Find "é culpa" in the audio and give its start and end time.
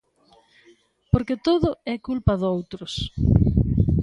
1.93-2.33